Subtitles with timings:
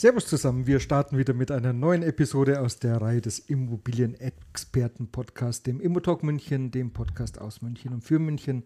[0.00, 5.78] Servus zusammen, wir starten wieder mit einer neuen Episode aus der Reihe des Immobilienexperten-Podcasts, dem
[5.78, 8.64] Immotalk München, dem Podcast aus München und für München,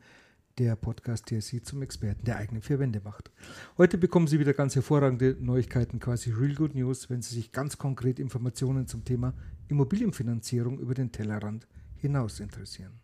[0.59, 3.33] der Podcast, der Sie zum Experten der eigenen vier Wände macht.
[3.77, 7.79] Heute bekommen Sie wieder ganz hervorragende Neuigkeiten, quasi Real Good News, wenn Sie sich ganz
[7.79, 9.35] konkret Informationen zum Thema
[9.67, 11.67] Immobilienfinanzierung über den Tellerrand
[11.97, 13.01] hinaus interessieren.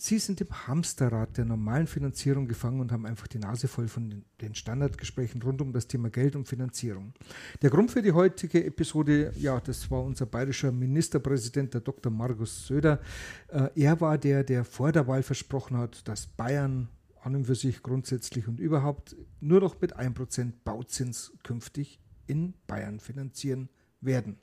[0.00, 4.24] Sie sind im Hamsterrad der normalen Finanzierung gefangen und haben einfach die Nase voll von
[4.40, 7.14] den Standardgesprächen rund um das Thema Geld und Finanzierung.
[7.62, 12.12] Der Grund für die heutige Episode, ja, das war unser bayerischer Ministerpräsident, der Dr.
[12.12, 13.00] Markus Söder.
[13.48, 16.88] Äh, er war der, der vor der Wahl versprochen hat, dass Bayern
[17.24, 23.00] an und für sich grundsätzlich und überhaupt nur noch mit 1% Bauzins künftig in Bayern
[23.00, 23.68] finanzieren
[24.00, 24.38] werden.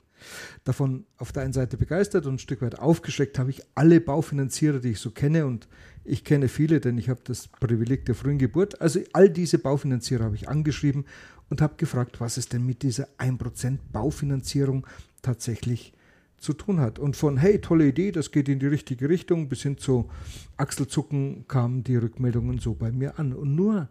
[0.64, 4.80] Davon auf der einen Seite begeistert und ein Stück weit aufgeschreckt habe ich alle Baufinanzierer,
[4.80, 5.68] die ich so kenne und
[6.04, 8.80] ich kenne viele, denn ich habe das Privileg der frühen Geburt.
[8.80, 11.04] Also all diese Baufinanzierer habe ich angeschrieben
[11.48, 14.86] und habe gefragt, was es denn mit dieser 1% Baufinanzierung
[15.22, 15.92] tatsächlich
[16.38, 16.98] zu tun hat.
[16.98, 20.10] Und von, hey, tolle Idee, das geht in die richtige Richtung, bis hin zu
[20.56, 23.32] Achselzucken kamen die Rückmeldungen so bei mir an.
[23.32, 23.88] Und nur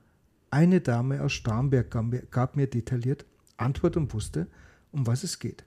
[0.52, 3.26] eine Dame aus Starnberg gab mir, gab mir detailliert
[3.58, 4.48] Antwort und wusste,
[4.96, 5.64] um was es geht.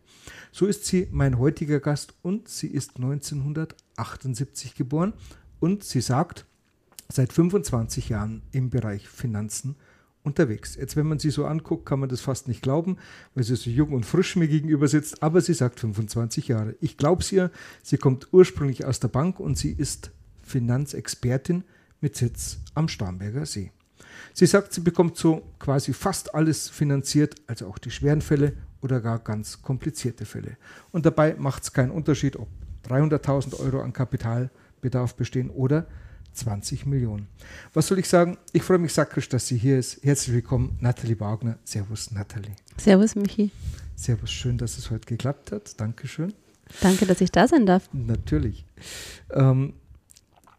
[0.51, 5.13] So ist sie mein heutiger Gast und sie ist 1978 geboren
[5.61, 6.47] und sie sagt,
[7.09, 9.77] seit 25 Jahren im Bereich Finanzen
[10.23, 10.75] unterwegs.
[10.75, 12.97] Jetzt, wenn man sie so anguckt, kann man das fast nicht glauben,
[13.35, 16.75] weil sie so jung und frisch mir gegenüber sitzt, aber sie sagt 25 Jahre.
[16.81, 17.51] Ich glaube es ihr,
[17.83, 20.11] sie kommt ursprünglich aus der Bank und sie ist
[20.43, 21.65] Finanzexpertin
[22.01, 23.73] mit Sitz am Starnberger See.
[24.35, 29.01] Sie sagt, sie bekommt so quasi fast alles finanziert, also auch die schweren Fälle oder
[29.01, 30.57] gar ganz komplizierte Fälle.
[30.93, 32.49] Und dabei macht es keinen Unterschied, ob
[32.89, 35.87] 300.000 Euro an Kapitalbedarf bestehen oder
[36.35, 37.27] 20 Millionen.
[37.75, 38.39] Was soll ich sagen?
[38.53, 40.03] Ich freue mich sakrisch, dass sie hier ist.
[40.05, 41.59] Herzlich willkommen, Nathalie Wagner.
[41.65, 42.55] Servus, Nathalie.
[42.77, 43.51] Servus, Michi.
[43.97, 45.81] Servus, schön, dass es heute geklappt hat.
[45.81, 46.33] Dankeschön.
[46.81, 47.89] Danke, dass ich da sein darf.
[47.93, 48.65] Natürlich.
[49.33, 49.75] Ähm,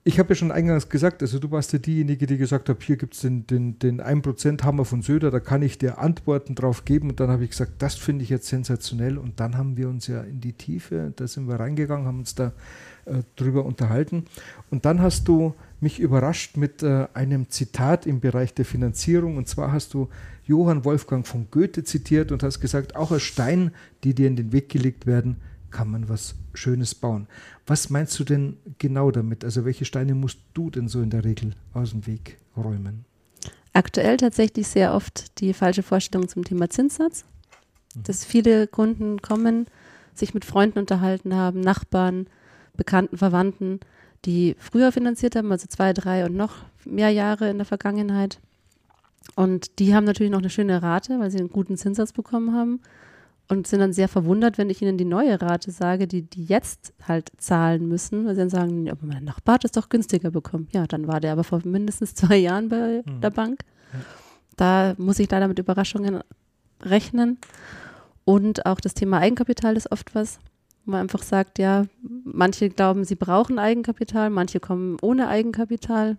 [0.10, 2.98] ich habe ja schon eingangs gesagt, also du warst ja diejenige, die gesagt hat, hier
[2.98, 6.84] gibt es den, den, den 1% Hammer von Söder, da kann ich dir Antworten drauf
[6.84, 7.12] geben.
[7.12, 9.20] Und dann habe ich gesagt, das finde ich jetzt sensationell.
[9.20, 12.34] Und dann haben wir uns ja in die Tiefe, da sind wir reingegangen, haben uns
[12.34, 12.54] da
[13.06, 14.26] äh, drüber unterhalten.
[14.72, 19.38] Und dann hast du mich überrascht mit äh, einem Zitat im Bereich der Finanzierung.
[19.38, 20.10] Und zwar hast du
[20.44, 24.54] Johann Wolfgang von Goethe zitiert und hast gesagt, auch aus Steinen, die dir in den
[24.54, 25.38] Weg gelegt werden,
[25.72, 27.28] kann man was Schönes bauen.
[27.66, 29.44] Was meinst du denn genau damit?
[29.44, 33.06] Also welche Steine musst du denn so in der Regel aus dem Weg räumen?
[33.74, 37.26] Aktuell tatsächlich sehr oft die falsche Vorstellung zum Thema Zinssatz.
[37.96, 38.04] Mhm.
[38.04, 39.68] Dass viele Kunden kommen,
[40.14, 42.28] sich mit Freunden unterhalten haben, Nachbarn,
[42.76, 43.80] Bekannten, Verwandten,
[44.26, 46.56] die früher finanziert haben, also zwei, drei und noch
[46.86, 48.40] mehr Jahre in der Vergangenheit.
[49.36, 52.82] Und die haben natürlich noch eine schöne Rate, weil sie einen guten Zinssatz bekommen haben
[53.50, 56.94] und sind dann sehr verwundert, wenn ich ihnen die neue Rate sage, die die jetzt
[57.08, 60.68] halt zahlen müssen, weil sie dann sagen, ja, mein Nachbar hat es doch günstiger bekommen.
[60.72, 63.22] Ja, dann war der aber vor mindestens zwei Jahren bei mhm.
[63.22, 63.62] der Bank.
[64.56, 66.20] Da muss ich leider mit Überraschungen
[66.82, 67.40] rechnen.
[68.24, 70.40] Und auch das Thema Eigenkapital ist oft was,
[70.86, 71.86] wo man einfach sagt, ja,
[72.24, 76.18] manche glauben, sie brauchen Eigenkapital, manche kommen ohne Eigenkapital.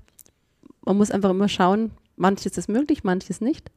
[0.84, 3.70] Man muss einfach immer schauen, manches ist möglich, manches nicht.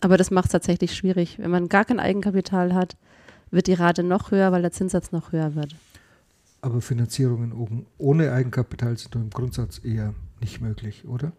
[0.00, 1.38] Aber das macht es tatsächlich schwierig.
[1.38, 2.96] Wenn man gar kein Eigenkapital hat,
[3.50, 5.74] wird die Rate noch höher, weil der Zinssatz noch höher wird.
[6.62, 11.32] Aber Finanzierungen ohne Eigenkapital sind im Grundsatz eher nicht möglich, oder?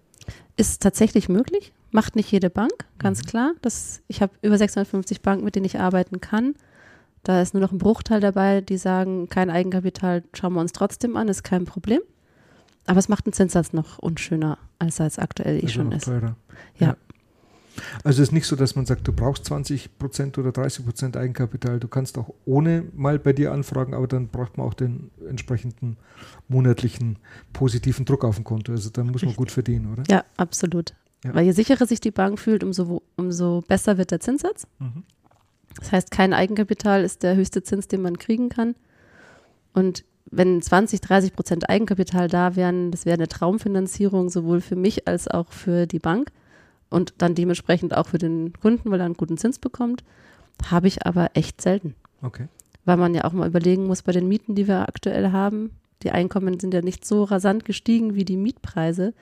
[0.56, 3.28] Ist tatsächlich möglich, macht nicht jede Bank, ganz mhm.
[3.28, 3.52] klar.
[3.62, 6.56] Das, ich habe über 650 Banken, mit denen ich arbeiten kann.
[7.24, 11.16] Da ist nur noch ein Bruchteil dabei, die sagen, kein Eigenkapital, schauen wir uns trotzdem
[11.18, 12.02] an, ist kein Problem.
[12.88, 16.06] Aber es macht den Zinssatz noch unschöner, als er es aktuell eh schon ist.
[16.06, 16.35] Teurer.
[16.80, 16.88] Ja.
[16.88, 16.96] ja.
[18.03, 21.18] Also es ist nicht so, dass man sagt, du brauchst 20 Prozent oder 30 Prozent
[21.18, 21.79] Eigenkapital.
[21.79, 25.97] Du kannst auch ohne mal bei dir anfragen, aber dann braucht man auch den entsprechenden
[26.47, 27.18] monatlichen
[27.53, 28.72] positiven Druck auf dem Konto.
[28.72, 30.03] Also dann muss man gut verdienen, oder?
[30.09, 30.94] Ja, absolut.
[31.23, 31.34] Ja.
[31.35, 34.68] Weil je sicherer sich die Bank fühlt, umso, umso besser wird der Zinssatz.
[34.79, 35.03] Mhm.
[35.79, 38.76] Das heißt, kein Eigenkapital ist der höchste Zins, den man kriegen kann.
[39.73, 45.08] Und wenn 20, 30 Prozent Eigenkapital da wären, das wäre eine Traumfinanzierung sowohl für mich
[45.08, 46.32] als auch für die Bank.
[46.91, 50.03] Und dann dementsprechend auch für den Kunden, weil er einen guten Zins bekommt.
[50.70, 51.96] Habe ich aber echt selten.
[52.22, 52.47] Okay.
[52.85, 55.72] Weil man ja auch mal überlegen muss bei den Mieten, die wir aktuell haben.
[56.03, 59.14] Die Einkommen sind ja nicht so rasant gestiegen wie die Mietpreise.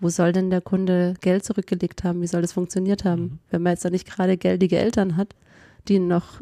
[0.00, 2.20] Wo soll denn der Kunde Geld zurückgelegt haben?
[2.22, 3.22] Wie soll das funktioniert haben?
[3.22, 3.38] Mhm.
[3.50, 5.34] Wenn man jetzt da nicht gerade geldige Eltern hat,
[5.88, 6.40] die noch,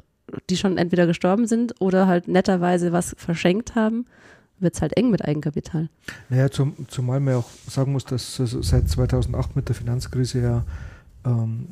[0.49, 4.07] die schon entweder gestorben sind oder halt netterweise was verschenkt haben,
[4.61, 5.89] wird es halt eng mit Eigenkapital.
[6.29, 10.65] Naja, zum, zumal man auch sagen muss, dass also seit 2008 mit der Finanzkrise ja
[11.25, 11.67] ähm,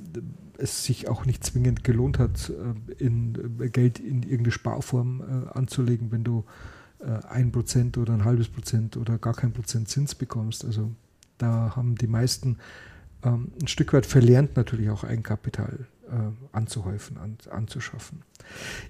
[0.59, 5.57] es sich auch nicht zwingend gelohnt hat, äh, in, äh, Geld in irgendeine Sparform äh,
[5.57, 6.45] anzulegen, wenn du
[6.99, 10.65] äh, ein Prozent oder ein halbes Prozent oder gar kein Prozent Zins bekommst.
[10.65, 10.91] Also
[11.39, 12.59] da haben die meisten
[13.23, 15.98] ähm, ein Stück weit verlernt, natürlich auch Eigenkapital äh,
[16.53, 18.23] anzuhäufen, an, anzuschaffen.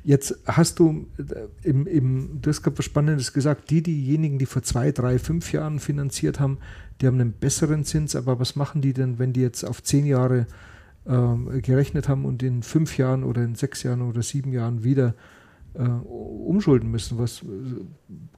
[0.05, 4.47] Jetzt hast du äh, im, im, du hast gerade was Spannendes gesagt, die, diejenigen, die
[4.47, 6.59] vor zwei, drei, fünf Jahren finanziert haben,
[7.01, 10.07] die haben einen besseren Zins, aber was machen die denn, wenn die jetzt auf zehn
[10.07, 10.47] Jahre
[11.07, 15.15] äh, gerechnet haben und in fünf Jahren oder in sechs Jahren oder sieben Jahren wieder
[15.75, 17.19] äh, umschulden müssen?
[17.19, 17.43] Was,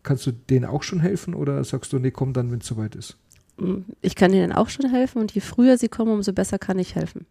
[0.02, 2.94] kannst du denen auch schon helfen oder sagst du, nee, komm dann, wenn es soweit
[2.94, 3.16] ist?
[4.00, 6.94] Ich kann ihnen auch schon helfen und je früher sie kommen, umso besser kann ich
[6.94, 7.26] helfen.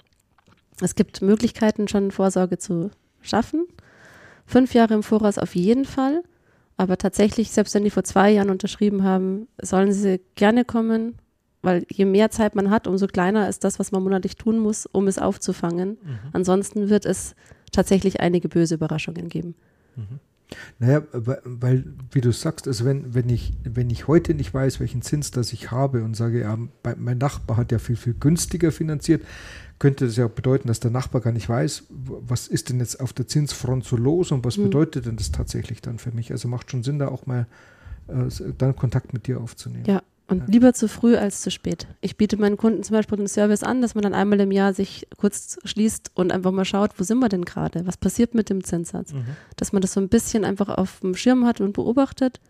[0.81, 2.91] Es gibt Möglichkeiten, schon Vorsorge zu
[3.21, 3.67] schaffen.
[4.45, 6.23] Fünf Jahre im Voraus auf jeden Fall.
[6.77, 11.15] Aber tatsächlich, selbst wenn die vor zwei Jahren unterschrieben haben, sollen sie gerne kommen,
[11.61, 14.85] weil je mehr Zeit man hat, umso kleiner ist das, was man monatlich tun muss,
[14.85, 15.97] um es aufzufangen.
[16.01, 16.19] Mhm.
[16.31, 17.35] Ansonsten wird es
[17.71, 19.55] tatsächlich einige böse Überraschungen geben.
[19.97, 20.19] Mhm.
[20.79, 25.01] Naja, weil, wie du sagst, also wenn, wenn, ich, wenn ich heute nicht weiß, welchen
[25.01, 26.57] Zins das ich habe und sage, ja,
[26.97, 29.21] mein Nachbar hat ja viel, viel günstiger finanziert,
[29.79, 32.99] könnte das ja auch bedeuten, dass der Nachbar gar nicht weiß, was ist denn jetzt
[32.99, 34.63] auf der Zinsfront so los und was mhm.
[34.65, 36.31] bedeutet denn das tatsächlich dann für mich.
[36.31, 37.47] Also macht schon Sinn, da auch mal
[38.07, 39.85] äh, dann Kontakt mit dir aufzunehmen.
[39.87, 40.45] Ja, und ja.
[40.47, 41.87] lieber zu früh als zu spät.
[42.01, 44.73] Ich biete meinen Kunden zum Beispiel den Service an, dass man dann einmal im Jahr
[44.73, 47.87] sich kurz schließt und einfach mal schaut, wo sind wir denn gerade?
[47.87, 49.13] Was passiert mit dem Zinssatz?
[49.13, 49.25] Mhm.
[49.55, 52.41] Dass man das so ein bisschen einfach auf dem Schirm hat und beobachtet.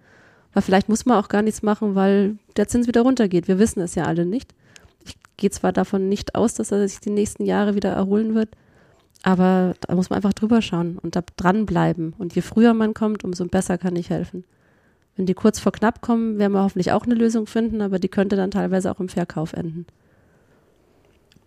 [0.54, 3.48] Weil vielleicht muss man auch gar nichts machen, weil der Zins wieder runtergeht.
[3.48, 4.56] Wir wissen es ja alle nicht
[5.38, 8.50] gehe zwar davon nicht aus, dass er sich die nächsten Jahre wieder erholen wird,
[9.24, 12.14] aber da muss man einfach drüber schauen und da dranbleiben.
[12.18, 14.44] Und je früher man kommt, umso besser kann ich helfen.
[15.16, 18.08] Wenn die kurz vor knapp kommen, werden wir hoffentlich auch eine Lösung finden, aber die
[18.08, 19.86] könnte dann teilweise auch im Verkauf enden.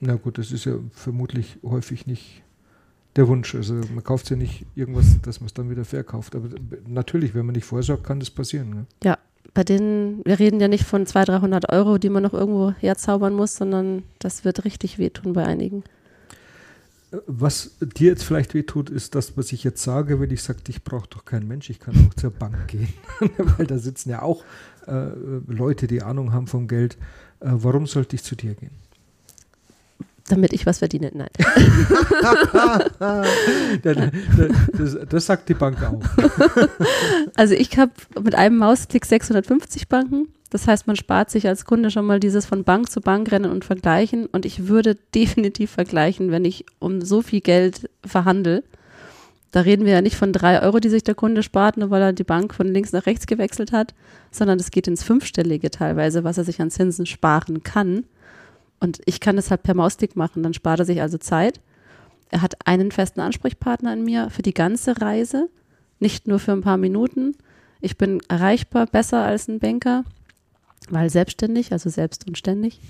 [0.01, 2.43] Na gut, das ist ja vermutlich häufig nicht
[3.17, 3.55] der Wunsch.
[3.55, 6.35] Also man kauft ja nicht irgendwas, dass man es dann wieder verkauft.
[6.35, 6.49] Aber
[6.87, 8.71] natürlich, wenn man nicht vorsorgt, kann das passieren.
[8.71, 8.87] Ne?
[9.05, 9.19] Ja,
[9.55, 13.35] bei denen, wir reden ja nicht von 200, 300 Euro, die man noch irgendwo herzaubern
[13.35, 15.85] muss, sondern das wird richtig wehtun bei einigen.
[17.27, 20.83] Was dir jetzt vielleicht wehtut, ist das, was ich jetzt sage, wenn ich sage, ich
[20.83, 22.89] brauche doch keinen Mensch, ich kann auch zur Bank gehen.
[23.37, 24.45] Weil da sitzen ja auch
[24.87, 25.09] äh,
[25.47, 26.97] Leute, die Ahnung haben vom Geld.
[27.41, 28.71] Äh, warum sollte ich zu dir gehen?
[30.29, 31.11] Damit ich was verdiene.
[31.13, 31.29] Nein.
[33.83, 36.01] das, das, sagt die Bank auch.
[37.35, 37.93] Also ich habe
[38.23, 40.29] mit einem Mausklick 650 Banken.
[40.51, 43.51] Das heißt, man spart sich als Kunde schon mal dieses von Bank zu Bank rennen
[43.51, 44.27] und vergleichen.
[44.27, 48.63] Und ich würde definitiv vergleichen, wenn ich um so viel Geld verhandle.
[49.51, 52.03] Da reden wir ja nicht von drei Euro, die sich der Kunde spart, nur weil
[52.03, 53.95] er die Bank von links nach rechts gewechselt hat,
[54.31, 58.05] sondern es geht ins Fünfstellige teilweise, was er sich an Zinsen sparen kann.
[58.83, 60.43] Und ich kann das halt per Mausklick machen.
[60.43, 61.61] Dann spart er sich also Zeit.
[62.31, 65.49] Er hat einen festen Ansprechpartner in mir für die ganze Reise,
[66.01, 67.37] nicht nur für ein paar Minuten.
[67.81, 70.03] Ich bin erreichbar, besser als ein Banker,
[70.91, 72.81] weil selbstständig, also selbst und ständig.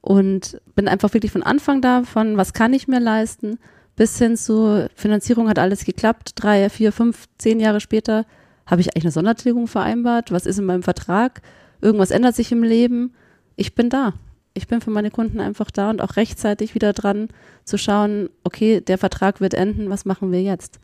[0.00, 3.58] Und bin einfach wirklich von Anfang da, von was kann ich mir leisten,
[3.94, 6.32] bis hin zu Finanzierung hat alles geklappt.
[6.36, 8.24] Drei, vier, fünf, zehn Jahre später
[8.64, 10.32] habe ich eigentlich eine Sondertilgung vereinbart.
[10.32, 11.42] Was ist in meinem Vertrag?
[11.82, 13.12] Irgendwas ändert sich im Leben.
[13.54, 14.14] Ich bin da
[14.54, 17.28] ich bin für meine Kunden einfach da und auch rechtzeitig wieder dran
[17.64, 20.80] zu schauen, okay, der Vertrag wird enden, was machen wir jetzt?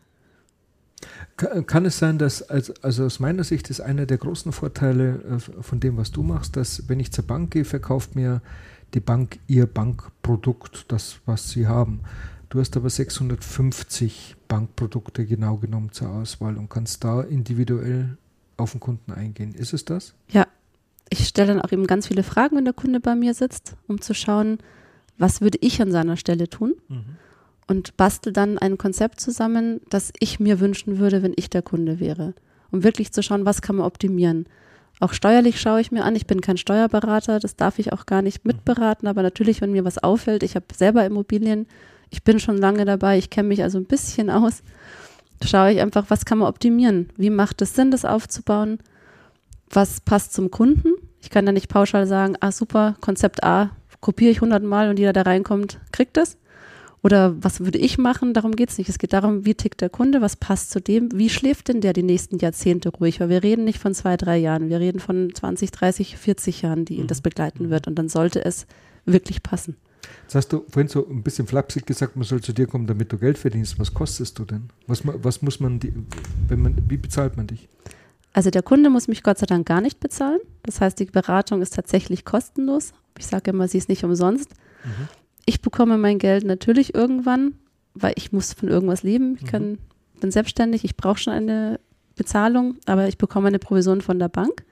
[1.37, 5.79] Kann es sein, dass, also aus meiner Sicht ist einer der großen Vorteile äh, von
[5.79, 8.41] dem, was du machst, dass wenn ich zur Bank gehe, verkauft mir
[8.93, 12.01] die Bank ihr Bankprodukt, das, was sie haben.
[12.49, 18.17] Du hast aber 650 Bankprodukte genau genommen zur Auswahl und kannst da individuell
[18.55, 19.53] auf den Kunden eingehen.
[19.53, 20.13] Ist es das?
[20.29, 20.47] Ja,
[21.19, 24.01] ich stelle dann auch eben ganz viele Fragen, wenn der Kunde bei mir sitzt, um
[24.01, 24.59] zu schauen,
[25.17, 26.75] was würde ich an seiner Stelle tun?
[26.87, 27.17] Mhm.
[27.67, 31.99] Und bastel dann ein Konzept zusammen, das ich mir wünschen würde, wenn ich der Kunde
[31.99, 32.33] wäre.
[32.71, 34.45] Um wirklich zu schauen, was kann man optimieren.
[34.99, 36.15] Auch steuerlich schaue ich mir an.
[36.15, 38.49] Ich bin kein Steuerberater, das darf ich auch gar nicht mhm.
[38.49, 39.07] mitberaten.
[39.07, 41.65] Aber natürlich, wenn mir was auffällt, ich habe selber Immobilien,
[42.11, 44.61] ich bin schon lange dabei, ich kenne mich also ein bisschen aus,
[45.43, 47.09] schaue ich einfach, was kann man optimieren?
[47.17, 48.79] Wie macht es Sinn, das aufzubauen?
[49.69, 50.93] was passt zum Kunden.
[51.25, 55.11] Ich kann da nicht pauschal sagen, ah super, Konzept A, kopiere ich hundertmal und jeder,
[55.11, 56.37] der reinkommt, kriegt das.
[57.01, 58.35] Oder was würde ich machen?
[58.35, 58.89] Darum geht es nicht.
[58.89, 61.93] Es geht darum, wie tickt der Kunde, was passt zu dem, wie schläft denn der
[61.93, 63.19] die nächsten Jahrzehnte ruhig?
[63.19, 66.85] Weil wir reden nicht von zwei, drei Jahren, wir reden von 20, 30, 40 Jahren,
[66.85, 67.07] die ihn mhm.
[67.07, 67.87] das begleiten wird.
[67.87, 68.67] Und dann sollte es
[69.05, 69.77] wirklich passen.
[70.25, 73.11] Jetzt hast du vorhin so ein bisschen flapsig gesagt, man soll zu dir kommen, damit
[73.11, 73.79] du Geld verdienst.
[73.79, 74.69] Was kostest du denn?
[74.85, 75.91] Was, was muss man, die,
[76.47, 77.67] wenn man, wie bezahlt man dich?
[78.35, 80.39] Also der Kunde muss mich Gott sei Dank gar nicht bezahlen.
[80.63, 82.93] Das heißt, die Beratung ist tatsächlich kostenlos.
[83.17, 84.51] Ich sage immer, sie ist nicht umsonst.
[84.83, 85.07] Mhm
[85.45, 87.53] ich bekomme mein Geld natürlich irgendwann,
[87.93, 89.35] weil ich muss von irgendwas leben.
[89.35, 89.47] Ich mhm.
[89.47, 89.77] kann,
[90.19, 91.79] bin selbstständig, ich brauche schon eine
[92.15, 94.63] Bezahlung, aber ich bekomme eine Provision von der Bank,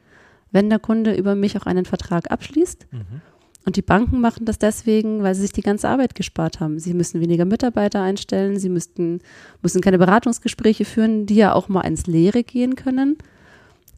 [0.51, 2.87] wenn der Kunde über mich auch einen Vertrag abschließt.
[2.91, 3.21] Mhm.
[3.65, 6.79] Und die Banken machen das deswegen, weil sie sich die ganze Arbeit gespart haben.
[6.79, 9.21] Sie müssen weniger Mitarbeiter einstellen, sie müssten,
[9.61, 13.17] müssen keine Beratungsgespräche führen, die ja auch mal ins Leere gehen können.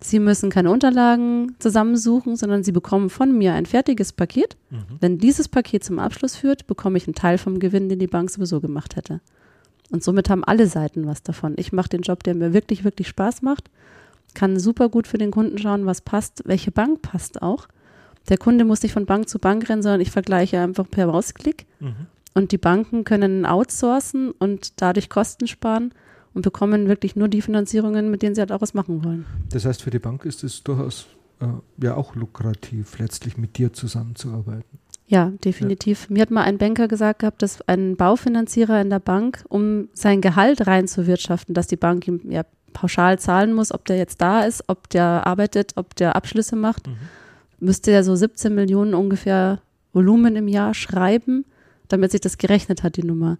[0.09, 4.55] Sie müssen keine Unterlagen zusammensuchen, sondern Sie bekommen von mir ein fertiges Paket.
[4.69, 4.97] Mhm.
[4.99, 8.29] Wenn dieses Paket zum Abschluss führt, bekomme ich einen Teil vom Gewinn, den die Bank
[8.29, 9.21] sowieso gemacht hätte.
[9.91, 11.53] Und somit haben alle Seiten was davon.
[11.57, 13.69] Ich mache den Job, der mir wirklich, wirklich Spaß macht,
[14.33, 17.67] kann super gut für den Kunden schauen, was passt, welche Bank passt auch.
[18.29, 21.65] Der Kunde muss nicht von Bank zu Bank rennen, sondern ich vergleiche einfach per Mausklick.
[21.79, 22.07] Mhm.
[22.33, 25.93] Und die Banken können outsourcen und dadurch Kosten sparen
[26.35, 29.25] und bekommen wirklich nur die Finanzierungen, mit denen sie halt auch was machen wollen.
[29.49, 31.07] Das heißt, für die Bank ist es durchaus
[31.39, 31.47] äh,
[31.81, 34.79] ja auch lukrativ, letztlich mit dir zusammenzuarbeiten.
[35.07, 36.07] Ja, definitiv.
[36.09, 36.13] Ja.
[36.13, 40.19] Mir hat mal ein Banker gesagt gehabt, dass ein Baufinanzierer in der Bank, um sein
[40.19, 44.63] Gehalt reinzuwirtschaften, dass die Bank ihm ja pauschal zahlen muss, ob der jetzt da ist,
[44.67, 46.97] ob der arbeitet, ob der Abschlüsse macht, mhm.
[47.59, 49.61] müsste er so 17 Millionen ungefähr
[49.93, 51.45] Volumen im Jahr schreiben,
[51.87, 53.37] damit sich das gerechnet hat, die Nummer.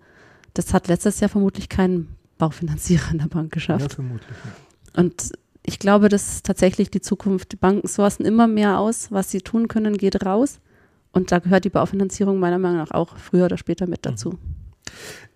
[0.53, 3.89] Das hat letztes Jahr vermutlich kein Baufinanzierer in der Bank geschafft.
[3.89, 4.37] Ja, vermutlich.
[4.43, 5.01] Ja.
[5.01, 5.31] Und
[5.63, 7.51] ich glaube, das ist tatsächlich die Zukunft.
[7.51, 9.11] Die Banken sourcen immer mehr aus.
[9.11, 10.59] Was sie tun können, geht raus.
[11.11, 14.31] Und da gehört die Baufinanzierung meiner Meinung nach auch früher oder später mit dazu.
[14.31, 14.65] Mhm.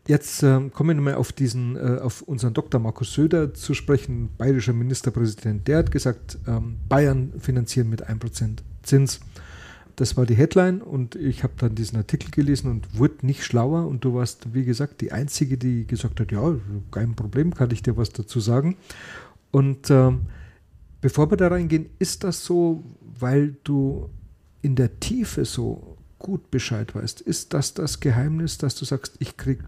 [0.08, 2.82] Jetzt ähm, kommen wir nochmal auf diesen, äh, auf unseren Dr.
[2.82, 5.68] Markus Söder zu sprechen, bayerischer Ministerpräsident.
[5.68, 9.20] Der hat gesagt, ähm, Bayern finanzieren mit 1% Zins.
[10.00, 13.86] Das war die Headline und ich habe dann diesen Artikel gelesen und wurde nicht schlauer
[13.86, 16.56] und du warst, wie gesagt, die Einzige, die gesagt hat, ja,
[16.90, 18.78] kein Problem, kann ich dir was dazu sagen.
[19.52, 20.22] Und ähm,
[21.02, 22.82] bevor wir da reingehen, ist das so,
[23.20, 24.10] weil du
[24.62, 27.20] in der Tiefe so gut Bescheid weißt?
[27.20, 29.66] Ist das das Geheimnis, dass du sagst, ich kriege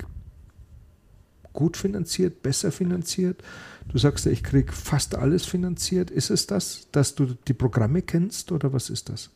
[1.51, 3.43] gut finanziert, besser finanziert?
[3.89, 6.09] Du sagst ja, ich kriege fast alles finanziert.
[6.09, 9.29] Ist es das, dass du die Programme kennst oder was ist das?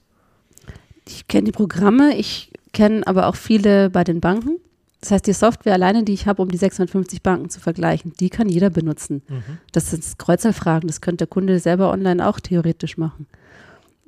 [1.08, 4.58] Ich kenne die Programme, ich kenne aber auch viele bei den Banken.
[5.02, 8.30] Das heißt, die Software alleine, die ich habe, um die 650 Banken zu vergleichen, die
[8.30, 9.22] kann jeder benutzen.
[9.28, 9.60] Mhm.
[9.72, 13.28] Das sind Kreuzerfragen, das könnte der Kunde selber online auch theoretisch machen.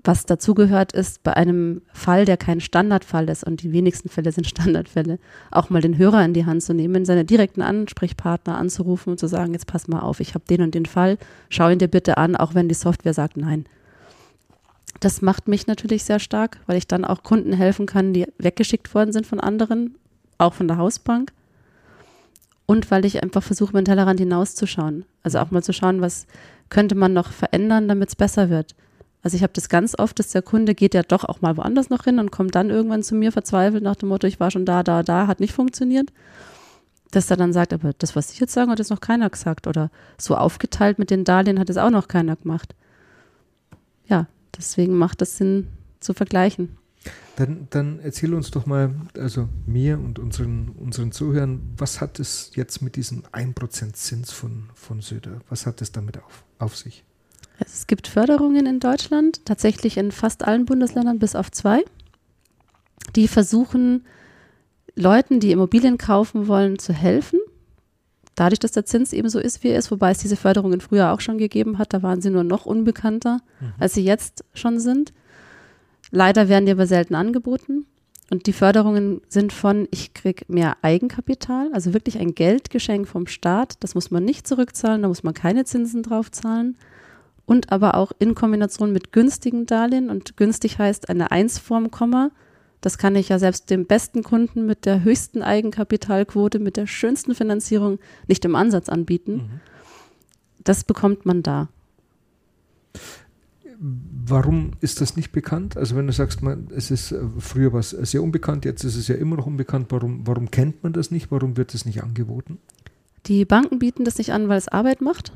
[0.03, 4.47] Was dazugehört, ist bei einem Fall, der kein Standardfall ist, und die wenigsten Fälle sind
[4.47, 5.19] Standardfälle,
[5.51, 9.27] auch mal den Hörer in die Hand zu nehmen, seine direkten Ansprechpartner anzurufen und zu
[9.27, 11.17] sagen, jetzt pass mal auf, ich habe den und den Fall,
[11.49, 13.65] schau ihn dir bitte an, auch wenn die Software sagt nein.
[14.99, 18.93] Das macht mich natürlich sehr stark, weil ich dann auch Kunden helfen kann, die weggeschickt
[18.95, 19.95] worden sind von anderen,
[20.37, 21.31] auch von der Hausbank.
[22.65, 25.05] Und weil ich einfach versuche, meinen Tellerrand hinauszuschauen.
[25.23, 26.27] Also auch mal zu schauen, was
[26.69, 28.75] könnte man noch verändern, damit es besser wird.
[29.23, 31.89] Also ich habe das ganz oft, dass der Kunde geht ja doch auch mal woanders
[31.89, 34.65] noch hin und kommt dann irgendwann zu mir verzweifelt nach dem Motto, ich war schon
[34.65, 36.11] da, da, da, hat nicht funktioniert.
[37.11, 39.65] Dass er dann sagt, aber das, was Sie jetzt sagen, hat jetzt noch keiner gesagt.
[39.65, 42.75] Oder so aufgeteilt mit den Darlehen hat es auch noch keiner gemacht.
[44.07, 44.27] Ja,
[44.57, 45.67] Deswegen macht es Sinn
[45.99, 46.77] zu vergleichen.
[47.35, 52.51] Dann, dann erzähl uns doch mal, also mir und unseren, unseren Zuhörern, was hat es
[52.55, 57.03] jetzt mit diesem 1% Zins von, von Söder, was hat es damit auf, auf sich?
[57.59, 61.83] Es gibt Förderungen in Deutschland, tatsächlich in fast allen Bundesländern bis auf zwei,
[63.15, 64.05] die versuchen,
[64.95, 67.39] Leuten, die Immobilien kaufen wollen, zu helfen
[68.37, 71.11] dadurch, dass der Zins eben so ist, wie er ist, wobei es diese Förderungen früher
[71.11, 73.73] auch schon gegeben hat, da waren sie nur noch unbekannter, mhm.
[73.79, 75.11] als sie jetzt schon sind.
[76.11, 77.85] Leider werden die aber selten angeboten.
[78.29, 83.75] Und die Förderungen sind von, ich kriege mehr Eigenkapital, also wirklich ein Geldgeschenk vom Staat.
[83.79, 86.77] Das muss man nicht zurückzahlen, da muss man keine Zinsen drauf zahlen.
[87.45, 90.09] Und aber auch in Kombination mit günstigen Darlehen.
[90.09, 92.31] Und günstig heißt eine Einsform, Komma.
[92.81, 97.33] Das kann ich ja selbst dem besten Kunden mit der höchsten Eigenkapitalquote, mit der schönsten
[97.33, 99.33] Finanzierung nicht im Ansatz anbieten.
[99.33, 99.59] Mhm.
[100.63, 101.69] Das bekommt man da.
[103.79, 105.77] Warum ist das nicht bekannt?
[105.77, 109.07] Also wenn du sagst, man, es ist äh, früher was sehr unbekannt, jetzt ist es
[109.07, 109.87] ja immer noch unbekannt.
[109.89, 111.31] Warum, warum kennt man das nicht?
[111.31, 112.57] Warum wird es nicht angeboten?
[113.27, 115.31] Die Banken bieten das nicht an, weil es Arbeit macht.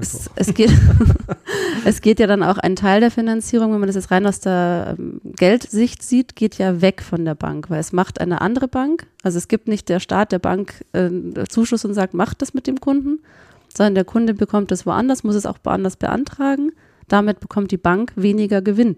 [0.00, 0.70] Es, es, geht,
[1.84, 4.40] es geht ja dann auch ein Teil der Finanzierung, wenn man das jetzt rein aus
[4.40, 8.68] der ähm, Geldsicht sieht, geht ja weg von der Bank, weil es macht eine andere
[8.68, 9.06] Bank.
[9.22, 11.10] Also es gibt nicht der Staat der Bank äh,
[11.48, 13.20] Zuschuss und sagt, macht das mit dem Kunden,
[13.74, 16.72] sondern der Kunde bekommt es woanders, muss es auch woanders beantragen.
[17.08, 18.96] Damit bekommt die Bank weniger Gewinn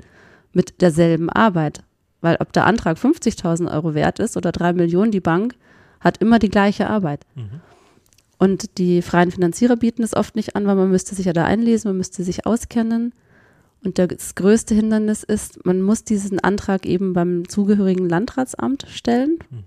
[0.52, 1.82] mit derselben Arbeit.
[2.20, 5.54] Weil ob der Antrag 50.000 Euro wert ist oder drei Millionen, die Bank
[6.00, 7.24] hat immer die gleiche Arbeit.
[7.34, 7.60] Mhm.
[8.38, 11.44] Und die freien Finanzierer bieten es oft nicht an, weil man müsste sich ja da
[11.44, 13.12] einlesen, man müsste sich auskennen.
[13.84, 19.38] Und das größte Hindernis ist, man muss diesen Antrag eben beim zugehörigen Landratsamt stellen.
[19.50, 19.64] Mhm.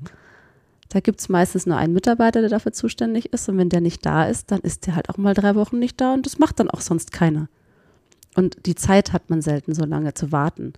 [0.89, 3.47] Da gibt es meistens nur einen Mitarbeiter, der dafür zuständig ist.
[3.47, 5.99] Und wenn der nicht da ist, dann ist der halt auch mal drei Wochen nicht
[6.01, 7.47] da und das macht dann auch sonst keiner.
[8.35, 10.73] Und die Zeit hat man selten so lange zu warten.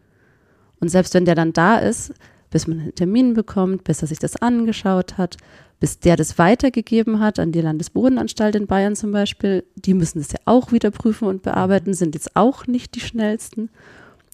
[0.80, 2.14] Und selbst wenn der dann da ist,
[2.54, 5.38] bis man einen Termin bekommt, bis er sich das angeschaut hat,
[5.80, 10.34] bis der das weitergegeben hat an die Landesbodenanstalt in Bayern zum Beispiel, die müssen das
[10.34, 13.70] ja auch wieder prüfen und bearbeiten, sind jetzt auch nicht die schnellsten.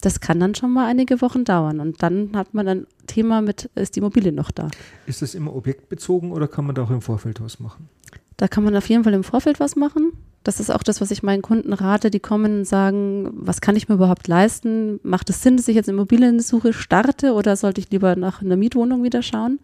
[0.01, 3.69] Das kann dann schon mal einige Wochen dauern und dann hat man ein Thema mit,
[3.75, 4.67] ist die Immobilie noch da?
[5.05, 7.87] Ist das immer objektbezogen oder kann man da auch im Vorfeld was machen?
[8.35, 10.11] Da kann man auf jeden Fall im Vorfeld was machen.
[10.49, 12.09] Das ist auch das, was ich meinen Kunden rate.
[12.09, 14.99] Die kommen und sagen, was kann ich mir überhaupt leisten?
[15.03, 19.03] Macht es Sinn, dass ich jetzt Immobiliensuche starte oder sollte ich lieber nach einer Mietwohnung
[19.03, 19.59] wieder schauen?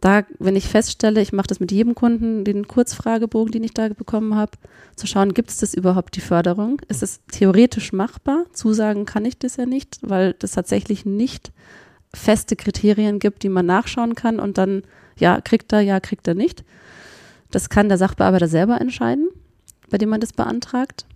[0.00, 3.90] Da, wenn ich feststelle, ich mache das mit jedem Kunden, den Kurzfragebogen, den ich da
[3.90, 4.52] bekommen habe,
[4.94, 6.80] zu schauen, gibt es das überhaupt die Förderung?
[6.88, 8.46] Ist es theoretisch machbar?
[8.54, 11.52] Zusagen kann ich das ja nicht, weil das tatsächlich nicht
[12.14, 14.82] feste Kriterien gibt, die man nachschauen kann und dann,
[15.18, 16.64] ja, kriegt er, ja, kriegt er nicht.
[17.50, 19.28] Das kann der Sachbearbeiter selber entscheiden
[19.90, 21.06] bei dem man das beantragt.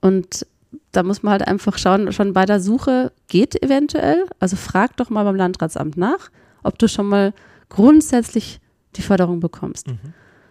[0.00, 0.46] Und
[0.92, 4.26] da muss man halt einfach schauen, schon bei der Suche geht eventuell.
[4.38, 6.30] Also frag doch mal beim Landratsamt nach,
[6.62, 7.32] ob du schon mal
[7.68, 8.60] grundsätzlich
[8.96, 9.88] die Förderung bekommst.
[9.88, 9.98] Mhm.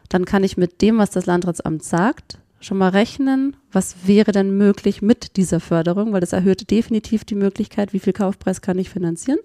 [0.10, 4.58] Dann kann ich mit dem, was das Landratsamt sagt, schon mal rechnen, was wäre denn
[4.58, 8.90] möglich mit dieser Förderung, weil das erhöht definitiv die Möglichkeit, wie viel Kaufpreis kann ich
[8.90, 9.40] finanzieren.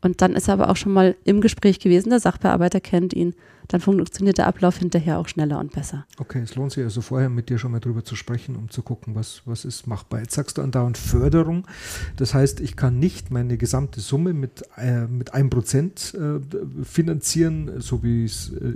[0.00, 3.34] Und dann ist er aber auch schon mal im Gespräch gewesen, der Sachbearbeiter kennt ihn.
[3.66, 6.06] Dann funktioniert der Ablauf hinterher auch schneller und besser.
[6.18, 8.80] Okay, es lohnt sich also vorher mit dir schon mal drüber zu sprechen, um zu
[8.82, 10.20] gucken, was, was ist machbar.
[10.20, 11.66] Jetzt sagst du andauernd Förderung.
[12.16, 16.40] Das heißt, ich kann nicht meine gesamte Summe mit, äh, mit einem Prozent äh,
[16.84, 18.72] finanzieren, so wie es äh,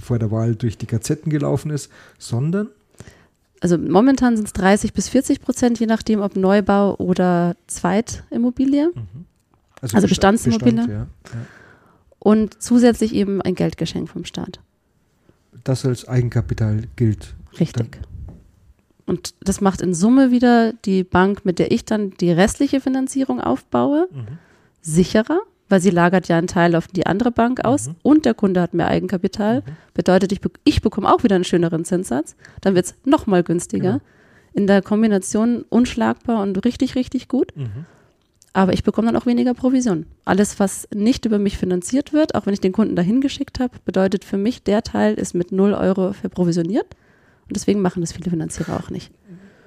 [0.00, 2.68] vor der Wahl durch die Gazetten gelaufen ist, sondern
[3.62, 8.90] also momentan sind es 30 bis 40 Prozent, je nachdem, ob Neubau oder Zweitimmobilie.
[8.94, 9.26] Mhm.
[9.80, 10.86] Also, also Bestandsimmobilie.
[10.86, 11.06] Bestand, ja.
[11.32, 11.46] Ja.
[12.18, 14.60] Und zusätzlich eben ein Geldgeschenk vom Staat.
[15.64, 17.34] Das als Eigenkapital gilt.
[17.58, 17.92] Richtig.
[17.92, 18.06] Dann.
[19.06, 23.40] Und das macht in Summe wieder die Bank, mit der ich dann die restliche Finanzierung
[23.40, 24.38] aufbaue, mhm.
[24.82, 27.96] sicherer, weil sie lagert ja einen Teil auf die andere Bank aus mhm.
[28.02, 29.60] und der Kunde hat mehr Eigenkapital.
[29.60, 29.72] Mhm.
[29.94, 32.36] Bedeutet, ich, ich bekomme auch wieder einen schöneren Zinssatz.
[32.60, 33.92] Dann wird es nochmal günstiger.
[33.94, 34.02] Genau.
[34.52, 37.52] In der Kombination unschlagbar und richtig, richtig gut.
[38.52, 40.06] Aber ich bekomme dann auch weniger Provision.
[40.24, 43.78] Alles, was nicht über mich finanziert wird, auch wenn ich den Kunden dahin geschickt habe,
[43.84, 46.86] bedeutet für mich, der Teil ist mit 0 Euro verprovisioniert.
[47.48, 49.12] Und deswegen machen das viele Finanzierer auch nicht.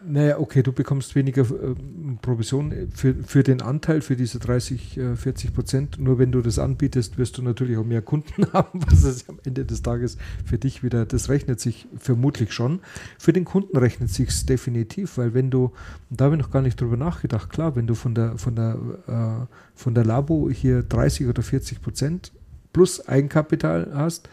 [0.06, 1.76] Naja, okay, du bekommst weniger äh,
[2.22, 6.00] Provision für, für den Anteil, für diese 30, äh, 40 Prozent.
[6.00, 9.39] Nur wenn du das anbietest, wirst du natürlich auch mehr Kunden haben, was es am
[9.46, 12.82] Ende des Tages für dich wieder, das rechnet sich vermutlich schon.
[13.18, 15.72] Für den Kunden rechnet sich definitiv, weil wenn du,
[16.10, 18.78] da habe ich noch gar nicht drüber nachgedacht, klar, wenn du von der, von der,
[19.08, 22.32] äh, von der Labo hier 30 oder 40 Prozent
[22.74, 24.28] plus Eigenkapital hast,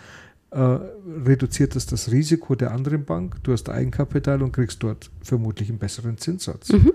[0.53, 3.37] reduziert es das Risiko der anderen Bank.
[3.45, 6.71] Du hast Eigenkapital und kriegst dort vermutlich einen besseren Zinssatz.
[6.73, 6.93] Mhm.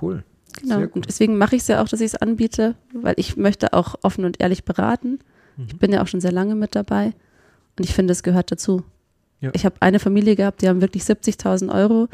[0.00, 0.24] Cool.
[0.60, 0.80] Genau.
[0.92, 3.96] Und deswegen mache ich es ja auch, dass ich es anbiete, weil ich möchte auch
[4.02, 5.18] offen und ehrlich beraten.
[5.56, 5.64] Mhm.
[5.66, 7.12] Ich bin ja auch schon sehr lange mit dabei
[7.76, 8.84] und ich finde, es gehört dazu.
[9.40, 9.50] Ja.
[9.52, 12.08] Ich habe eine Familie gehabt, die haben wirklich 70.000 Euro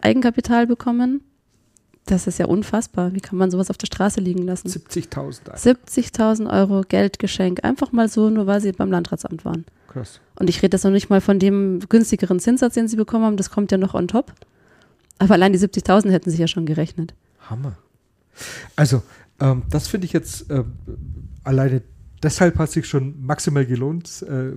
[0.00, 1.22] Eigenkapital bekommen.
[2.06, 3.14] Das ist ja unfassbar.
[3.14, 4.68] Wie kann man sowas auf der Straße liegen lassen?
[4.68, 7.64] 70.000 70.000 Euro Geldgeschenk.
[7.64, 9.64] Einfach mal so, nur weil sie beim Landratsamt waren.
[9.92, 10.20] Krass.
[10.36, 13.36] Und ich rede jetzt noch nicht mal von dem günstigeren Zinssatz, den sie bekommen haben,
[13.36, 14.32] das kommt ja noch on top.
[15.18, 17.14] Aber allein die 70.000 hätten sich ja schon gerechnet.
[17.48, 17.76] Hammer.
[18.76, 19.02] Also,
[19.40, 20.64] ähm, das finde ich jetzt äh,
[21.44, 21.82] alleine
[22.22, 24.52] deshalb hat sich schon maximal gelohnt, äh,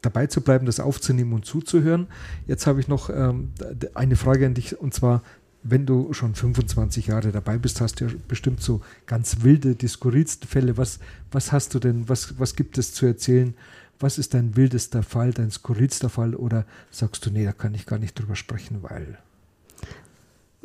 [0.00, 2.06] dabei zu bleiben, das aufzunehmen und zuzuhören.
[2.46, 3.50] Jetzt habe ich noch ähm,
[3.94, 5.22] eine Frage an dich und zwar,
[5.64, 9.88] wenn du schon 25 Jahre dabei bist, hast du ja bestimmt so ganz wilde, die
[9.88, 10.76] skurrilsten Fälle.
[10.76, 11.00] Was,
[11.32, 13.54] was hast du denn, was, was gibt es zu erzählen,
[14.00, 17.86] was ist dein wildester Fall, dein skurrilster Fall oder sagst du, nee, da kann ich
[17.86, 19.18] gar nicht drüber sprechen, weil.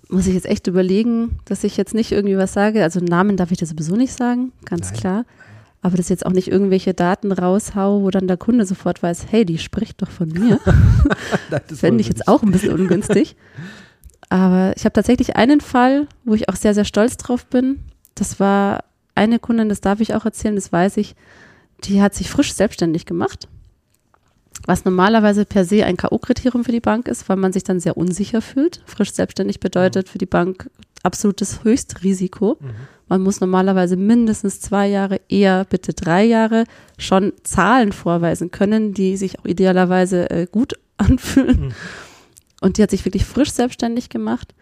[0.10, 2.84] Muss ich jetzt echt überlegen, dass ich jetzt nicht irgendwie was sage.
[2.84, 5.00] Also Namen darf ich dir sowieso nicht sagen, ganz Nein.
[5.00, 5.26] klar.
[5.82, 9.46] aber dass jetzt auch nicht irgendwelche Daten raushau, wo dann der Kunde sofort weiß, hey,
[9.46, 10.60] die spricht doch von mir.
[11.50, 13.36] das fände ich jetzt auch ein bisschen ungünstig.
[14.30, 17.84] Aber ich habe tatsächlich einen Fall, wo ich auch sehr, sehr stolz drauf bin.
[18.16, 18.84] Das war
[19.16, 21.16] eine Kundin, das darf ich auch erzählen, das weiß ich,
[21.86, 23.48] die hat sich frisch selbstständig gemacht.
[24.66, 27.98] Was normalerweise per se ein K.O.-Kriterium für die Bank ist, weil man sich dann sehr
[27.98, 28.82] unsicher fühlt.
[28.86, 30.70] Frisch selbstständig bedeutet für die Bank
[31.04, 32.58] absolutes Höchstrisiko.
[32.60, 32.70] Mhm.
[33.10, 36.64] Man muss normalerweise mindestens zwei Jahre, eher bitte drei Jahre
[36.98, 41.68] schon Zahlen vorweisen können, die sich auch idealerweise äh, gut anfühlen.
[41.68, 41.74] Mhm.
[42.62, 44.56] Und die hat sich wirklich frisch selbstständig gemacht,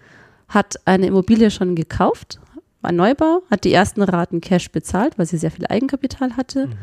[0.48, 2.40] hat eine Immobilie schon gekauft,
[2.82, 6.68] war Neubau, hat die ersten Raten Cash bezahlt, weil sie sehr viel Eigenkapital hatte.
[6.68, 6.74] Mhm.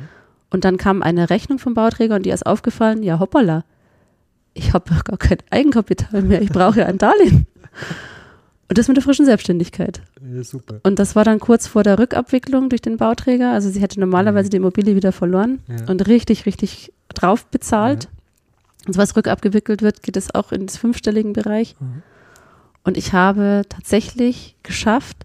[0.50, 3.64] Und dann kam eine Rechnung vom Bauträger und die ist aufgefallen, ja hoppala,
[4.54, 7.46] ich habe gar kein Eigenkapital mehr, ich brauche ja ein Darlehen.
[8.68, 10.02] Und das mit der frischen Selbstständigkeit.
[10.20, 10.80] Ja, super.
[10.82, 13.52] Und das war dann kurz vor der Rückabwicklung durch den Bauträger.
[13.52, 14.50] Also sie hätte normalerweise mhm.
[14.50, 15.86] die Immobilie wieder verloren ja.
[15.86, 18.04] und richtig, richtig drauf bezahlt.
[18.04, 18.10] Ja.
[18.88, 21.76] Und was rückabgewickelt wird, geht es auch in den fünfstelligen Bereich.
[21.80, 22.02] Mhm.
[22.84, 25.24] Und ich habe tatsächlich geschafft,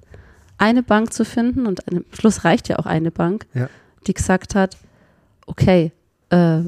[0.57, 3.69] eine Bank zu finden, und am Schluss reicht ja auch eine Bank, ja.
[4.07, 4.77] die gesagt hat,
[5.45, 5.91] okay,
[6.29, 6.61] äh,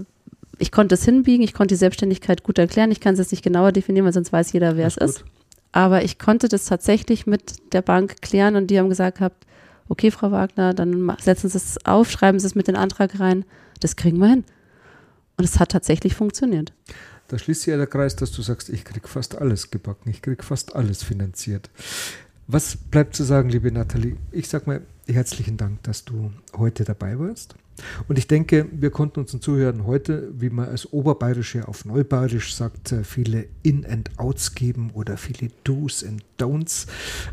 [0.57, 3.43] ich konnte es hinbiegen, ich konnte die Selbstständigkeit gut erklären, ich kann es jetzt nicht
[3.43, 5.25] genauer definieren, weil sonst weiß jeder, wer es ist.
[5.71, 9.45] Aber ich konnte das tatsächlich mit der Bank klären und die haben gesagt gehabt,
[9.89, 13.45] okay, Frau Wagner, dann setzen Sie es auf, schreiben Sie es mit den Antrag rein,
[13.81, 14.45] das kriegen wir hin.
[15.38, 16.71] Und es hat tatsächlich funktioniert.
[17.27, 20.21] Da schließt sich ja der Kreis, dass du sagst, ich kriege fast alles gebacken, ich
[20.21, 21.69] kriege fast alles finanziert.
[22.47, 24.17] Was bleibt zu sagen, liebe Nathalie?
[24.31, 27.55] Ich sage mal herzlichen Dank, dass du heute dabei warst.
[28.07, 32.91] Und ich denke, wir konnten unseren Zuhörern heute, wie man als Oberbayerische auf Neubayerisch sagt,
[32.91, 36.88] äh, viele In- and Outs geben oder viele Do's and Don'ts.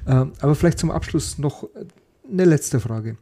[0.06, 1.68] Ähm, aber vielleicht zum Abschluss noch
[2.30, 3.16] eine letzte Frage.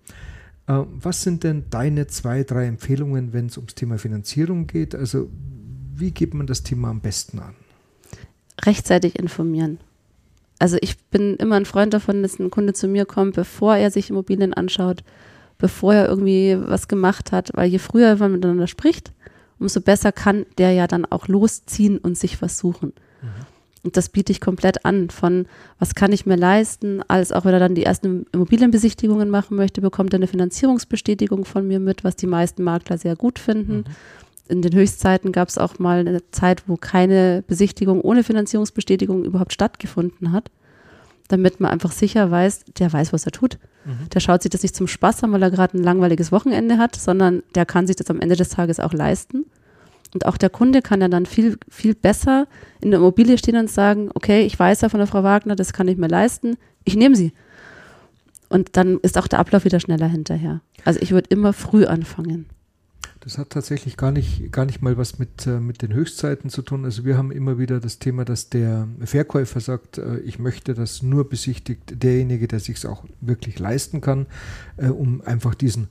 [0.68, 4.94] Ähm, was sind denn deine zwei, drei Empfehlungen, wenn es ums Thema Finanzierung geht?
[4.94, 5.28] Also
[5.94, 7.54] wie geht man das Thema am besten an?
[8.64, 9.78] Rechtzeitig informieren.
[10.58, 13.90] Also ich bin immer ein Freund davon, dass ein Kunde zu mir kommt, bevor er
[13.90, 15.02] sich Immobilien anschaut,
[15.60, 19.12] bevor er irgendwie was gemacht hat, weil je früher man miteinander spricht,
[19.58, 22.92] umso besser kann der ja dann auch losziehen und sich was suchen.
[23.22, 23.28] Mhm.
[23.82, 25.46] Und das biete ich komplett an, von
[25.78, 29.80] was kann ich mir leisten, als auch wenn er dann die ersten Immobilienbesichtigungen machen möchte,
[29.80, 33.76] bekommt er eine Finanzierungsbestätigung von mir mit, was die meisten Makler sehr gut finden.
[33.76, 33.84] Mhm.
[34.48, 39.52] In den Höchstzeiten gab es auch mal eine Zeit, wo keine Besichtigung ohne Finanzierungsbestätigung überhaupt
[39.52, 40.50] stattgefunden hat
[41.32, 43.58] damit man einfach sicher weiß, der weiß, was er tut.
[43.84, 44.08] Mhm.
[44.12, 46.96] Der schaut sich das nicht zum Spaß an, weil er gerade ein langweiliges Wochenende hat,
[46.96, 49.46] sondern der kann sich das am Ende des Tages auch leisten.
[50.12, 52.48] Und auch der Kunde kann ja dann viel, viel besser
[52.80, 55.72] in der Immobilie stehen und sagen, okay, ich weiß ja von der Frau Wagner, das
[55.72, 57.32] kann ich mir leisten, ich nehme sie.
[58.48, 60.60] Und dann ist auch der Ablauf wieder schneller hinterher.
[60.84, 62.46] Also ich würde immer früh anfangen.
[63.20, 66.62] Das hat tatsächlich gar nicht, gar nicht mal was mit, äh, mit den Höchstzeiten zu
[66.62, 66.86] tun.
[66.86, 71.02] Also wir haben immer wieder das Thema, dass der Verkäufer sagt, äh, ich möchte das
[71.02, 74.26] nur besichtigt derjenige, der sich es auch wirklich leisten kann,
[74.78, 75.88] äh, um einfach diesen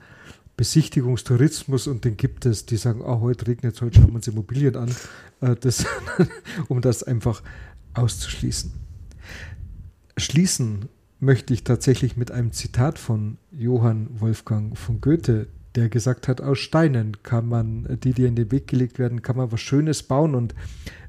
[0.57, 4.27] Besichtigungstourismus und den gibt es, die sagen, oh, heute regnet es, heute schauen wir uns
[4.27, 4.89] Immobilien an,
[5.41, 5.85] äh, das,
[6.67, 7.43] um das einfach
[7.93, 8.71] auszuschließen.
[10.17, 10.89] Schließen
[11.19, 15.47] möchte ich tatsächlich mit einem Zitat von Johann Wolfgang von Goethe,
[15.79, 19.37] der gesagt hat, aus Steinen kann man, die dir in den Weg gelegt werden, kann
[19.37, 20.35] man was Schönes bauen.
[20.35, 20.53] Und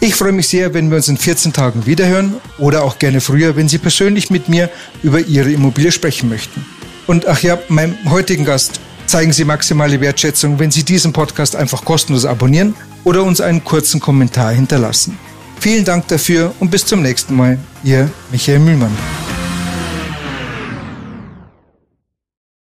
[0.00, 3.56] Ich freue mich sehr, wenn wir uns in 14 Tagen wiederhören oder auch gerne früher,
[3.56, 4.70] wenn Sie persönlich mit mir
[5.02, 6.64] über Ihre Immobilie sprechen möchten.
[7.06, 11.84] Und ach ja, meinem heutigen Gast zeigen Sie maximale Wertschätzung, wenn Sie diesen Podcast einfach
[11.84, 15.18] kostenlos abonnieren oder uns einen kurzen Kommentar hinterlassen.
[15.60, 17.58] Vielen Dank dafür und bis zum nächsten Mal.
[17.84, 18.96] Ihr Michael Mühlmann.